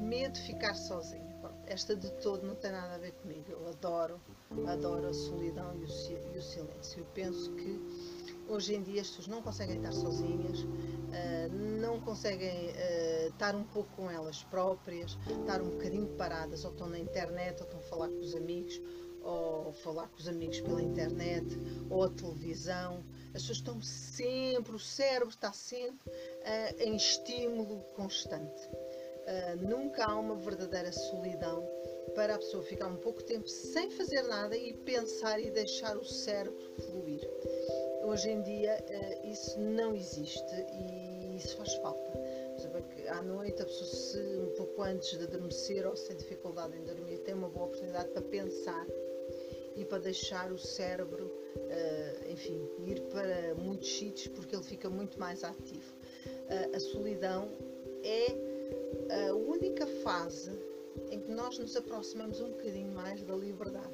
Medo 0.01 0.35
de 0.35 0.43
ficar 0.43 0.75
sozinha. 0.75 1.25
esta 1.67 1.97
de 1.97 2.11
todo 2.23 2.47
não 2.47 2.55
tem 2.55 2.71
nada 2.71 2.95
a 2.95 2.99
ver 2.99 3.13
comigo. 3.13 3.45
Eu 3.49 3.67
adoro, 3.69 4.21
adoro 4.67 5.09
a 5.09 5.15
solidão 5.15 5.75
e 5.75 5.85
o, 5.85 6.35
e 6.35 6.39
o 6.39 6.43
silêncio. 6.43 7.01
Eu 7.01 7.07
penso 7.15 7.51
que 7.53 8.34
hoje 8.49 8.75
em 8.75 8.83
dia 8.83 9.01
as 9.01 9.09
pessoas 9.09 9.29
não 9.29 9.43
conseguem 9.43 9.77
estar 9.77 9.93
sozinhas, 9.93 10.61
uh, 10.61 11.53
não 11.81 12.01
conseguem 12.01 12.71
uh, 12.71 13.29
estar 13.29 13.55
um 13.55 13.65
pouco 13.65 13.91
com 13.97 14.11
elas 14.11 14.43
próprias, 14.45 15.17
estar 15.41 15.61
um 15.63 15.71
bocadinho 15.71 16.09
paradas, 16.17 16.65
ou 16.65 16.73
estão 16.73 16.89
na 16.89 16.99
internet, 16.99 17.61
ou 17.61 17.65
estão 17.65 17.81
a 17.81 17.83
falar 17.83 18.09
com 18.09 18.21
os 18.21 18.35
amigos, 18.35 18.81
ou 19.23 19.73
falar 19.73 20.09
com 20.09 20.19
os 20.19 20.29
amigos 20.29 20.61
pela 20.61 20.83
internet, 20.83 21.47
ou 21.89 22.05
a 22.05 22.11
televisão. 22.11 23.03
As 23.35 23.43
pessoas 23.43 23.59
estão 23.59 23.83
sempre, 23.83 24.77
o 24.77 24.79
cérebro 24.79 25.29
está 25.29 25.53
sempre 25.53 26.11
uh, 26.11 26.83
em 26.83 26.97
estímulo 26.97 27.81
constante. 27.97 28.69
nunca 29.61 30.05
há 30.05 30.19
uma 30.19 30.37
verdadeira 30.37 30.93
solidão 30.93 31.67
para 32.15 32.35
a 32.35 32.39
pessoa 32.39 32.63
ficar 32.63 32.87
um 32.87 32.97
pouco 32.97 33.23
tempo 33.25 33.49
sem 33.49 33.91
fazer 33.91 34.23
nada 34.23 34.57
e 34.57 34.75
pensar 34.75 35.41
e 35.41 35.51
deixar 35.51 35.97
o 35.97 36.05
cérebro 36.05 36.57
fluir 36.87 37.24
hoje 38.05 38.31
em 38.31 38.43
dia 38.43 38.79
uh, 38.79 39.27
isso 39.29 39.59
não 39.59 39.95
existe 39.95 40.55
e 40.73 41.37
isso 41.37 41.57
faz 41.57 41.75
falta. 41.77 42.13
que 42.95 43.09
à 43.09 43.23
noite 43.23 43.61
a 43.63 43.65
pessoa 43.65 43.87
se 43.87 44.19
um 44.19 44.55
pouco 44.57 44.83
antes 44.83 45.19
de 45.19 45.25
adormecer 45.25 45.87
ou 45.87 45.97
se 45.97 46.09
tem 46.09 46.17
dificuldade 46.17 46.77
em 46.77 46.85
dormir 46.85 47.19
tem 47.19 47.35
uma 47.35 47.49
boa 47.49 47.67
oportunidade 47.67 48.11
para 48.11 48.23
pensar 48.23 48.87
e 49.77 49.85
para 49.85 49.99
deixar 49.99 50.53
o 50.53 50.59
cérebro, 50.59 51.27
uh, 51.27 52.31
enfim, 52.31 52.69
ir 52.87 53.01
para 53.11 53.55
muitos 53.57 53.91
sítios 53.91 54.29
porque 54.29 54.55
ele 54.55 54.63
fica 54.63 54.89
muito 54.89 55.19
mais 55.19 55.43
ativo. 55.43 55.95
Uh, 56.27 56.77
a 56.77 56.81
solidão 56.81 57.49
é 58.05 59.29
a 59.29 59.35
única 59.35 59.87
fase 60.05 60.53
em 61.11 61.19
que 61.21 61.31
nós 61.33 61.59
nos 61.59 61.75
aproximamos 61.75 62.41
um 62.41 62.51
bocadinho 62.51 62.93
mais 62.93 63.23
da 63.23 63.35
liberdade. 63.35 63.93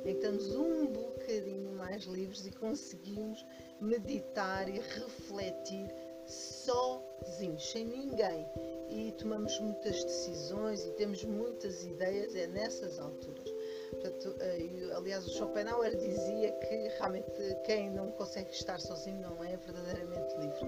em 0.00 0.02
que 0.02 0.10
estamos 0.10 0.54
um 0.54 0.86
bocadinho 1.24 1.72
mais 1.72 2.04
livres 2.04 2.46
e 2.46 2.50
conseguimos 2.52 3.44
meditar 3.80 4.68
e 4.68 4.78
refletir 4.78 5.90
sozinhos, 6.26 7.70
sem 7.70 7.84
ninguém. 7.86 8.46
E 8.90 9.12
tomamos 9.12 9.58
muitas 9.60 10.04
decisões 10.04 10.84
e 10.84 10.90
temos 10.92 11.24
muitas 11.24 11.84
ideias, 11.84 12.34
é 12.34 12.46
nessas 12.46 12.98
alturas. 12.98 13.50
Portanto, 13.90 14.36
eh, 14.40 14.92
aliás, 14.94 15.26
o 15.26 15.30
Schopenhauer 15.30 15.96
dizia 15.96 16.52
que 16.52 16.88
realmente 16.98 17.30
quem 17.64 17.90
não 17.90 18.10
consegue 18.12 18.50
estar 18.50 18.80
sozinho 18.80 19.20
não 19.20 19.42
é 19.42 19.56
verdadeiramente 19.56 20.36
livre. 20.36 20.60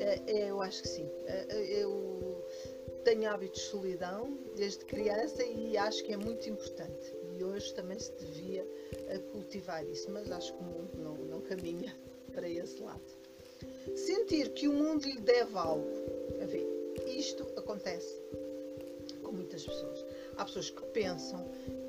Eh, 0.00 0.48
eu 0.48 0.60
acho 0.60 0.82
que 0.82 0.88
sim. 0.88 1.10
Eh, 1.26 1.82
eu 1.82 2.44
tenho 3.04 3.28
hábitos 3.28 3.60
de 3.60 3.66
solidão 3.68 4.38
desde 4.56 4.84
criança 4.84 5.42
e 5.44 5.76
acho 5.76 6.04
que 6.04 6.12
é 6.12 6.16
muito 6.16 6.48
importante. 6.48 7.21
Hoje 7.44 7.72
também 7.74 7.98
se 7.98 8.12
devia 8.12 8.66
cultivar 9.32 9.84
isso, 9.86 10.10
mas 10.10 10.30
acho 10.30 10.52
que 10.54 10.60
o 10.60 10.64
mundo 10.64 10.98
não, 10.98 11.14
não 11.14 11.40
caminha 11.40 11.94
para 12.32 12.48
esse 12.48 12.80
lado. 12.80 13.02
Sentir 13.94 14.50
que 14.50 14.68
o 14.68 14.72
mundo 14.72 15.06
lhe 15.06 15.20
deve 15.20 15.56
algo. 15.56 15.88
A 16.42 16.46
ver, 16.46 16.66
isto 17.06 17.42
acontece 17.56 18.20
com 19.22 19.32
muitas 19.32 19.64
pessoas. 19.64 20.04
Há 20.36 20.44
pessoas 20.44 20.70
que 20.70 20.82
pensam 20.86 21.48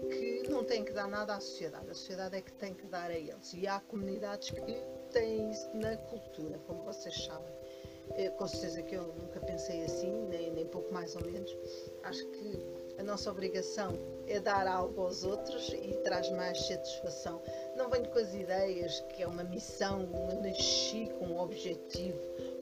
que 0.09 0.49
não 0.49 0.63
têm 0.63 0.83
que 0.83 0.91
dar 0.91 1.07
nada 1.07 1.35
à 1.35 1.39
sociedade, 1.39 1.89
a 1.89 1.93
sociedade 1.93 2.37
é 2.37 2.41
que 2.41 2.51
tem 2.53 2.73
que 2.73 2.85
dar 2.87 3.09
a 3.09 3.17
eles. 3.17 3.53
E 3.53 3.67
há 3.67 3.79
comunidades 3.81 4.49
que 4.49 4.61
têm 5.11 5.51
isso 5.51 5.69
na 5.75 5.95
cultura, 5.97 6.59
como 6.67 6.83
vocês 6.83 7.25
sabem. 7.25 7.53
Eu, 8.17 8.31
com 8.33 8.47
certeza 8.47 8.83
que 8.83 8.95
eu 8.95 9.07
nunca 9.13 9.39
pensei 9.39 9.83
assim, 9.85 10.11
nem, 10.29 10.51
nem 10.51 10.65
pouco 10.65 10.93
mais 10.93 11.15
ou 11.15 11.25
menos. 11.25 11.55
Acho 12.03 12.25
que 12.27 12.82
a 12.97 13.03
nossa 13.03 13.31
obrigação 13.31 13.97
é 14.27 14.39
dar 14.39 14.67
algo 14.67 15.01
aos 15.01 15.23
outros 15.23 15.69
e 15.69 15.93
traz 16.03 16.29
mais 16.31 16.59
satisfação. 16.67 17.41
Não 17.75 17.89
venho 17.89 18.07
com 18.09 18.19
as 18.19 18.33
ideias 18.33 19.01
que 19.09 19.23
é 19.23 19.27
uma 19.27 19.43
missão, 19.43 20.09
eu 20.31 20.41
nasci 20.41 21.09
com 21.19 21.25
um 21.27 21.39
objetivo, 21.39 22.19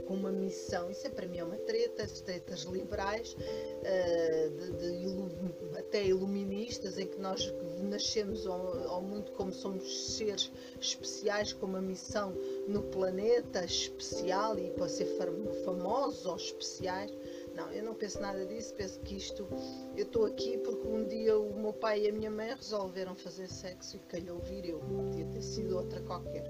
com 0.08 0.16
uma 0.16 0.32
missão. 0.32 0.90
Isso 0.90 1.06
é 1.06 1.10
para 1.10 1.28
mim 1.28 1.38
é 1.40 1.44
uma 1.44 1.58
treta, 1.58 2.08
tretas 2.26 2.62
liberais, 2.62 3.36
uh, 3.36 4.50
de, 4.50 4.72
de, 4.72 5.78
até 5.78 6.06
iluministas, 6.06 6.98
em 6.98 7.08
que 7.08 7.20
nós 7.20 7.54
nascemos 7.82 8.48
ao, 8.48 8.90
ao 8.90 9.02
mundo 9.02 9.32
como 9.32 9.52
somos 9.52 10.16
seres 10.16 10.52
especiais, 10.80 11.54
com 11.54 11.66
uma 11.66 11.82
missão 11.82 12.34
no 12.68 12.84
planeta 12.84 13.64
especial 13.64 14.58
e 14.58 14.72
para 14.72 14.88
ser 14.88 15.06
famosos 15.66 16.26
ou 16.26 16.36
especiais. 16.36 17.12
Não, 17.56 17.72
eu 17.72 17.84
não 17.84 17.94
penso 17.94 18.22
nada 18.22 18.46
disso, 18.46 18.74
penso 18.76 19.00
que 19.02 19.18
isto, 19.18 19.48
eu 19.96 20.06
estou 20.06 20.26
aqui 20.26 20.58
porque 20.60 20.88
um 20.88 21.06
dia 21.06 21.38
o 21.38 21.54
meu 21.54 21.74
pai 21.74 22.04
e 22.04 22.10
a 22.10 22.12
minha 22.14 22.32
mãe 22.32 22.56
resolveram 22.56 23.14
fazer 23.16 23.48
sexo 23.48 23.98
e 23.98 24.00
calhou 24.00 24.40
vir 24.40 24.70
eu, 24.70 24.80
podia 24.80 25.26
ter 25.26 25.42
sido 25.42 25.78
outra 25.78 26.02
qualquer. 26.02 26.46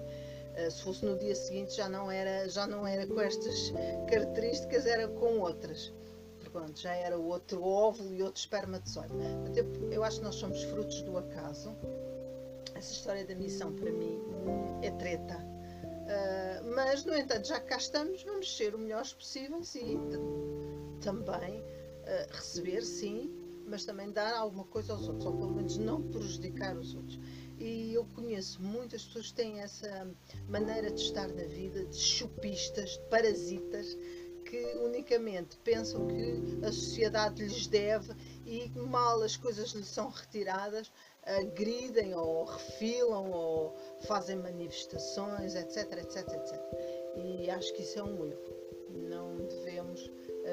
Uh, 0.52 0.70
se 0.70 0.84
fosse 0.84 1.06
no 1.06 1.18
dia 1.18 1.34
seguinte 1.34 1.76
já 1.76 1.88
não 1.88 2.12
era 2.12 2.48
já 2.50 2.68
não 2.68 2.86
era 2.86 3.08
com 3.08 3.20
estas 3.22 3.72
características 4.10 4.86
era 4.86 5.08
com 5.08 5.40
outras. 5.40 5.92
Pronto 6.52 6.78
já 6.78 6.94
era 6.94 7.18
outro 7.18 7.64
óvulo 7.64 8.14
e 8.14 8.22
outro 8.22 8.42
espermatozoide. 8.42 9.14
Eu, 9.56 9.90
eu 9.90 10.04
acho 10.04 10.18
que 10.18 10.26
nós 10.26 10.36
somos 10.36 10.62
frutos 10.64 11.02
do 11.04 11.18
acaso. 11.18 11.74
Essa 12.76 12.92
história 12.92 13.26
da 13.26 13.34
missão 13.36 13.74
para 13.74 13.90
mim 13.90 14.20
é 14.82 14.92
treta. 14.92 15.36
Uh, 15.36 16.76
mas 16.76 17.06
no 17.06 17.16
entanto 17.16 17.48
já 17.48 17.60
cá 17.60 17.78
estamos 17.78 18.22
vamos 18.24 18.58
ser 18.58 18.76
o 18.76 18.78
melhores 18.78 19.14
possíveis 19.14 19.74
e 19.76 19.98
também 21.02 21.60
uh, 21.60 22.32
receber, 22.32 22.82
sim, 22.84 23.30
mas 23.68 23.86
também 23.86 24.12
dar 24.12 24.34
alguma 24.36 24.66
coisa 24.66 24.94
aos 24.94 25.08
outros, 25.08 25.26
ou 25.26 25.38
pelo 25.38 25.54
menos 25.54 25.78
não 25.78 26.02
prejudicar 26.02 26.78
os 26.78 26.94
outros. 26.96 27.20
E 27.60 27.94
eu 27.94 28.06
conheço 28.16 28.62
muitas 28.62 29.06
pessoas 29.06 29.28
que 29.28 29.36
têm 29.36 29.60
essa 29.60 30.10
maneira 30.50 30.90
de 30.92 31.02
estar 31.02 31.28
na 31.28 31.44
vida, 31.44 31.86
de 31.86 31.98
chupistas, 31.98 32.92
de 32.92 33.00
parasitas, 33.10 33.98
que 34.44 34.76
unicamente 34.84 35.58
pensam 35.58 36.08
que 36.08 36.66
a 36.66 36.72
sociedade 36.72 37.44
lhes 37.44 37.68
deve 37.68 38.14
e 38.46 38.70
mal 38.80 39.22
as 39.22 39.38
coisas 39.38 39.70
lhes 39.72 39.88
são 39.88 40.10
retiradas, 40.10 40.92
agridem 41.24 42.16
ou 42.16 42.46
refilam 42.46 43.32
ou 43.32 43.76
fazem 44.02 44.38
manifestações, 44.38 45.56
etc, 45.56 46.00
etc, 46.00 46.28
etc. 46.34 46.62
E 47.16 47.50
acho 47.50 47.74
que 47.74 47.84
isso 47.84 48.00
é 48.00 48.04
um 48.04 48.26
erro. 48.26 48.56
Não 48.90 49.21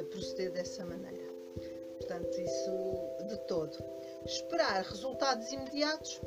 proceder 0.04 0.50
dessa 0.50 0.84
maneira. 0.84 1.28
Portanto, 1.98 2.40
isso 2.40 3.26
de 3.28 3.36
todo. 3.46 3.76
Esperar 4.24 4.82
resultados 4.82 5.50
imediatos. 5.52 6.20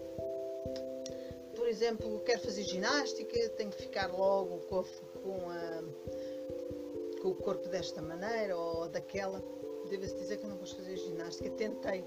Por 1.55 1.67
exemplo, 1.67 2.19
quero 2.21 2.41
fazer 2.41 2.63
ginástica, 2.63 3.49
tenho 3.49 3.69
que 3.69 3.81
ficar 3.81 4.07
logo 4.07 4.59
com, 4.67 4.79
a, 4.79 4.83
com, 5.21 5.49
a, 5.49 7.21
com 7.21 7.29
o 7.29 7.35
corpo 7.35 7.67
desta 7.69 8.01
maneira 8.01 8.57
ou 8.57 8.87
daquela. 8.89 9.41
Devo-se 9.89 10.15
dizer 10.15 10.37
que 10.37 10.45
eu 10.45 10.49
não 10.49 10.57
gosto 10.57 10.77
de 10.77 10.83
fazer 10.83 10.97
ginástica. 10.97 11.49
Tentei 11.51 12.05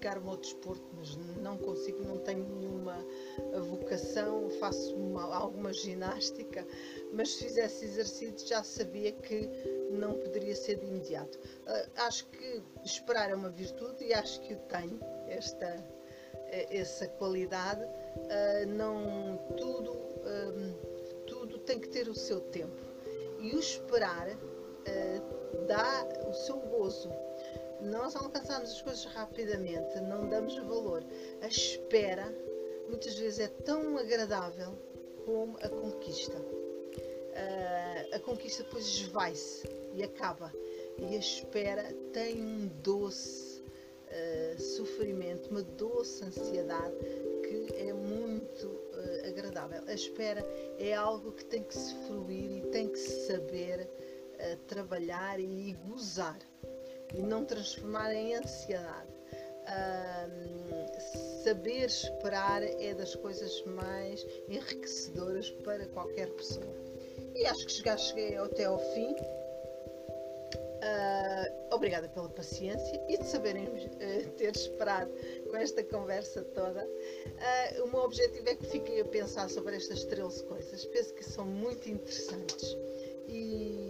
dedicar-me 0.00 0.28
ao 0.28 0.36
desporto, 0.38 0.82
mas 0.96 1.16
não 1.36 1.58
consigo, 1.58 2.02
não 2.02 2.18
tenho 2.18 2.48
nenhuma 2.48 2.96
vocação, 3.68 4.48
faço 4.58 4.94
uma, 4.96 5.34
alguma 5.34 5.72
ginástica, 5.72 6.66
mas 7.12 7.34
se 7.34 7.44
fizesse 7.44 7.84
exercício 7.84 8.48
já 8.48 8.62
sabia 8.64 9.12
que 9.12 9.48
não 9.90 10.14
poderia 10.14 10.56
ser 10.56 10.76
de 10.76 10.86
imediato. 10.86 11.38
Uh, 11.38 11.90
acho 11.96 12.26
que 12.28 12.62
esperar 12.84 13.30
é 13.30 13.34
uma 13.34 13.50
virtude 13.50 14.04
e 14.04 14.14
acho 14.14 14.40
que 14.40 14.54
eu 14.54 14.58
tenho 14.60 14.98
esta, 15.28 15.84
essa 16.70 17.06
qualidade. 17.06 17.84
Uh, 17.84 18.66
não 18.68 19.36
tudo, 19.56 19.92
um, 19.92 21.24
tudo 21.26 21.58
tem 21.58 21.78
que 21.78 21.88
ter 21.88 22.08
o 22.08 22.14
seu 22.14 22.40
tempo 22.40 22.82
e 23.38 23.54
o 23.54 23.58
esperar 23.58 24.28
uh, 24.30 25.66
dá 25.66 26.08
o 26.26 26.32
seu 26.32 26.56
gozo 26.56 27.10
nós 27.82 28.14
alcançamos 28.16 28.70
as 28.70 28.82
coisas 28.82 29.04
rapidamente, 29.06 30.00
não 30.00 30.28
damos 30.28 30.56
valor. 30.56 31.04
A 31.40 31.46
espera 31.46 32.34
muitas 32.88 33.14
vezes 33.14 33.40
é 33.40 33.48
tão 33.48 33.96
agradável 33.96 34.76
como 35.24 35.56
a 35.58 35.68
conquista. 35.68 36.36
Uh, 36.38 38.14
a 38.16 38.20
conquista 38.20 38.62
depois 38.64 38.84
esvai-se 38.84 39.68
e 39.94 40.02
acaba. 40.02 40.52
E 40.98 41.14
a 41.14 41.18
espera 41.18 41.94
tem 42.12 42.42
um 42.42 42.66
doce 42.82 43.62
uh, 43.62 44.60
sofrimento, 44.60 45.48
uma 45.50 45.62
doce 45.62 46.24
ansiedade 46.24 46.96
que 47.42 47.74
é 47.76 47.92
muito 47.92 48.66
uh, 48.66 49.28
agradável. 49.28 49.82
A 49.86 49.94
espera 49.94 50.44
é 50.78 50.92
algo 50.92 51.32
que 51.32 51.44
tem 51.44 51.62
que 51.62 51.74
se 51.74 51.94
fruir 52.06 52.50
e 52.58 52.70
tem 52.70 52.88
que 52.88 52.98
se 52.98 53.26
saber 53.26 53.88
trabalhar 54.66 55.38
e 55.38 55.76
gozar 55.86 56.38
e 57.14 57.22
não 57.22 57.44
transformar 57.44 58.12
em 58.14 58.34
ansiedade. 58.34 59.10
Um, 59.70 60.80
saber 61.44 61.86
esperar 61.86 62.62
é 62.62 62.94
das 62.94 63.14
coisas 63.14 63.62
mais 63.64 64.26
enriquecedoras 64.48 65.50
para 65.62 65.86
qualquer 65.86 66.28
pessoa. 66.30 66.74
E 67.34 67.46
acho 67.46 67.66
que 67.66 67.84
já 67.84 67.96
cheguei 67.96 68.36
até 68.36 68.64
ao 68.64 68.78
fim. 68.78 69.14
Uh, 70.80 71.74
obrigada 71.74 72.08
pela 72.08 72.28
paciência 72.30 73.04
e 73.06 73.18
de 73.18 73.26
saberem 73.26 73.64
uh, 73.66 74.30
ter 74.38 74.56
esperado 74.56 75.12
com 75.48 75.56
esta 75.56 75.84
conversa 75.84 76.42
toda. 76.42 76.84
Uh, 76.84 77.84
o 77.84 77.88
meu 77.88 78.00
objetivo 78.00 78.48
é 78.48 78.54
que 78.54 78.66
fiquem 78.66 79.00
a 79.00 79.04
pensar 79.04 79.50
sobre 79.50 79.76
estas 79.76 80.04
13 80.04 80.42
coisas. 80.44 80.84
Penso 80.86 81.14
que 81.14 81.24
são 81.24 81.44
muito 81.44 81.88
interessantes 81.88 82.76
e, 83.28 83.89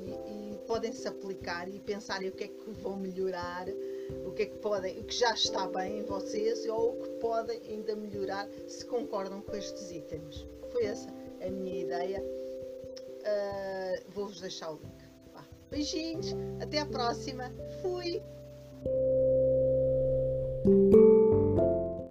podem 0.80 0.92
se 0.94 1.06
aplicar 1.06 1.68
e 1.68 1.78
pensarem 1.78 2.30
o 2.30 2.32
que 2.32 2.44
é 2.44 2.48
que 2.48 2.70
vão 2.70 2.96
melhorar, 2.96 3.66
o 4.24 4.32
que 4.32 4.44
é 4.44 4.46
que 4.46 4.56
podem, 4.60 4.98
o 4.98 5.04
que 5.04 5.14
já 5.14 5.34
está 5.34 5.66
bem 5.66 5.98
em 5.98 6.04
vocês 6.04 6.66
ou 6.66 6.92
o 6.92 7.02
que 7.02 7.08
podem 7.20 7.60
ainda 7.68 7.94
melhorar 7.94 8.48
se 8.66 8.86
concordam 8.86 9.42
com 9.42 9.54
estes 9.54 9.90
itens. 9.90 10.46
Foi 10.72 10.84
essa 10.84 11.10
a 11.46 11.50
minha 11.50 11.82
ideia. 11.82 12.22
Uh, 12.22 14.10
Vou-vos 14.14 14.40
deixar 14.40 14.70
o 14.70 14.76
link. 14.76 15.04
Vá. 15.34 15.44
Beijinhos, 15.70 16.34
até 16.62 16.78
à 16.78 16.86
próxima. 16.86 17.52
Fui! 17.82 18.22